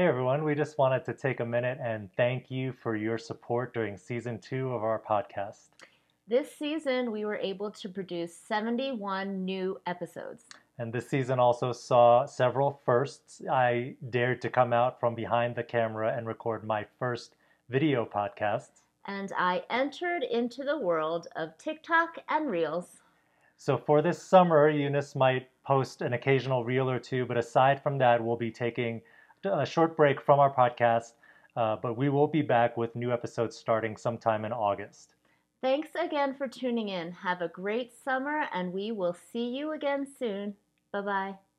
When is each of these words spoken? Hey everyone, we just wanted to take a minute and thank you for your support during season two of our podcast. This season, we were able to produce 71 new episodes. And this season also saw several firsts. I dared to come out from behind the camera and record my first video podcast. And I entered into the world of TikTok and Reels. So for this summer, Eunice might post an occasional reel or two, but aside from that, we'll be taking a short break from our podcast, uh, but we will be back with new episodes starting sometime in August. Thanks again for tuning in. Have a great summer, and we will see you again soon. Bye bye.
Hey 0.00 0.06
everyone, 0.06 0.44
we 0.44 0.54
just 0.54 0.78
wanted 0.78 1.04
to 1.04 1.12
take 1.12 1.40
a 1.40 1.44
minute 1.44 1.76
and 1.78 2.08
thank 2.16 2.50
you 2.50 2.72
for 2.72 2.96
your 2.96 3.18
support 3.18 3.74
during 3.74 3.98
season 3.98 4.38
two 4.38 4.72
of 4.72 4.82
our 4.82 4.98
podcast. 4.98 5.68
This 6.26 6.56
season, 6.56 7.12
we 7.12 7.26
were 7.26 7.36
able 7.36 7.70
to 7.72 7.86
produce 7.90 8.34
71 8.34 9.44
new 9.44 9.78
episodes. 9.86 10.46
And 10.78 10.90
this 10.90 11.06
season 11.06 11.38
also 11.38 11.72
saw 11.72 12.24
several 12.24 12.80
firsts. 12.86 13.42
I 13.52 13.94
dared 14.08 14.40
to 14.40 14.48
come 14.48 14.72
out 14.72 14.98
from 14.98 15.14
behind 15.14 15.54
the 15.54 15.64
camera 15.64 16.14
and 16.16 16.26
record 16.26 16.64
my 16.64 16.86
first 16.98 17.36
video 17.68 18.06
podcast. 18.06 18.70
And 19.04 19.30
I 19.36 19.64
entered 19.68 20.22
into 20.22 20.64
the 20.64 20.78
world 20.78 21.26
of 21.36 21.58
TikTok 21.58 22.16
and 22.30 22.50
Reels. 22.50 23.02
So 23.58 23.76
for 23.76 24.00
this 24.00 24.22
summer, 24.22 24.70
Eunice 24.70 25.14
might 25.14 25.50
post 25.62 26.00
an 26.00 26.14
occasional 26.14 26.64
reel 26.64 26.88
or 26.88 26.98
two, 26.98 27.26
but 27.26 27.36
aside 27.36 27.82
from 27.82 27.98
that, 27.98 28.24
we'll 28.24 28.36
be 28.36 28.50
taking 28.50 29.02
a 29.44 29.66
short 29.66 29.96
break 29.96 30.20
from 30.20 30.38
our 30.38 30.52
podcast, 30.52 31.12
uh, 31.56 31.76
but 31.76 31.96
we 31.96 32.08
will 32.08 32.28
be 32.28 32.42
back 32.42 32.76
with 32.76 32.94
new 32.94 33.12
episodes 33.12 33.56
starting 33.56 33.96
sometime 33.96 34.44
in 34.44 34.52
August. 34.52 35.14
Thanks 35.62 35.90
again 35.98 36.34
for 36.34 36.48
tuning 36.48 36.88
in. 36.88 37.12
Have 37.12 37.42
a 37.42 37.48
great 37.48 37.92
summer, 37.92 38.46
and 38.52 38.72
we 38.72 38.92
will 38.92 39.16
see 39.32 39.48
you 39.48 39.72
again 39.72 40.06
soon. 40.18 40.54
Bye 40.92 41.02
bye. 41.02 41.49